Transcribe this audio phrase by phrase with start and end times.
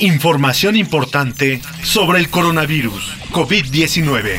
[0.00, 4.38] Información importante sobre el coronavirus COVID-19.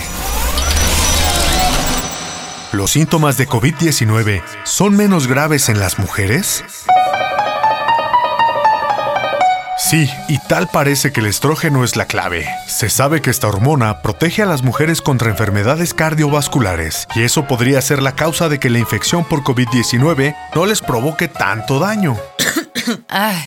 [2.73, 6.65] ¿Los síntomas de COVID-19 son menos graves en las mujeres?
[9.77, 12.47] Sí, y tal parece que el estrógeno es la clave.
[12.67, 17.81] Se sabe que esta hormona protege a las mujeres contra enfermedades cardiovasculares, y eso podría
[17.81, 22.17] ser la causa de que la infección por COVID-19 no les provoque tanto daño.
[23.07, 23.45] Ay,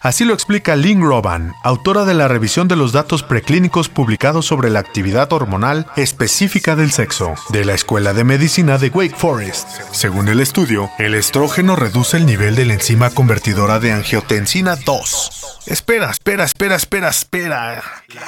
[0.00, 4.68] Así lo explica Lynn Roban, autora de la revisión de los datos preclínicos publicados sobre
[4.68, 9.66] la actividad hormonal específica del sexo, de la Escuela de Medicina de Wake Forest.
[9.92, 15.62] Según el estudio, el estrógeno reduce el nivel de la enzima convertidora de angiotensina 2.
[15.66, 17.82] Espera, espera, espera, espera, espera.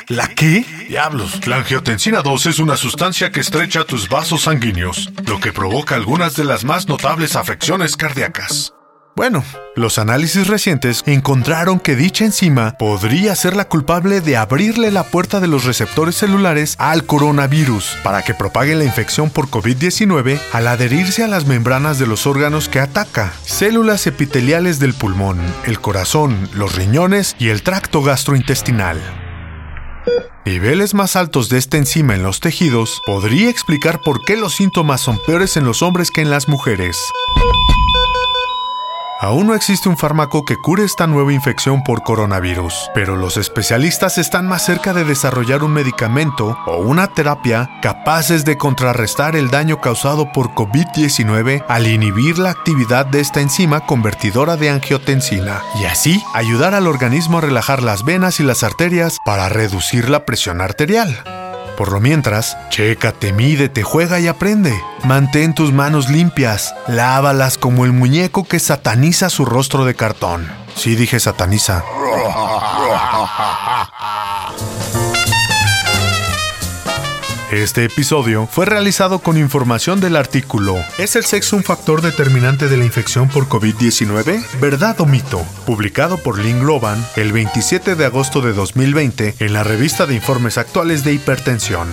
[0.08, 0.64] ¿La qué?
[0.88, 1.46] Diablos.
[1.46, 6.34] La angiotensina 2 es una sustancia que estrecha tus vasos sanguíneos, lo que provoca algunas
[6.34, 8.72] de las más notables afecciones cardíacas.
[9.16, 9.42] Bueno,
[9.76, 15.40] los análisis recientes encontraron que dicha enzima podría ser la culpable de abrirle la puerta
[15.40, 21.24] de los receptores celulares al coronavirus para que propague la infección por COVID-19 al adherirse
[21.24, 26.74] a las membranas de los órganos que ataca, células epiteliales del pulmón, el corazón, los
[26.74, 29.00] riñones y el tracto gastrointestinal.
[30.44, 35.00] Niveles más altos de esta enzima en los tejidos podría explicar por qué los síntomas
[35.00, 36.98] son peores en los hombres que en las mujeres.
[39.26, 44.18] Aún no existe un fármaco que cure esta nueva infección por coronavirus, pero los especialistas
[44.18, 49.80] están más cerca de desarrollar un medicamento o una terapia capaces de contrarrestar el daño
[49.80, 56.22] causado por COVID-19 al inhibir la actividad de esta enzima convertidora de angiotensina y así
[56.32, 61.35] ayudar al organismo a relajar las venas y las arterias para reducir la presión arterial.
[61.76, 64.72] Por lo mientras, chécate, mídete, juega y aprende.
[65.04, 70.48] Mantén tus manos limpias, lávalas como el muñeco que sataniza su rostro de cartón.
[70.74, 71.84] Sí dije sataniza.
[77.52, 82.76] Este episodio fue realizado con información del artículo ¿Es el sexo un factor determinante de
[82.76, 84.44] la infección por COVID-19?
[84.60, 85.46] ¿Verdad o mito?
[85.64, 90.58] Publicado por Lynn Globan el 27 de agosto de 2020 en la revista de informes
[90.58, 91.86] actuales de hipertensión.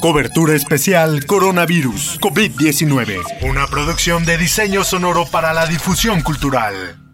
[0.00, 3.22] Cobertura especial Coronavirus COVID-19.
[3.42, 7.05] Una producción de diseño sonoro para la difusión cultural.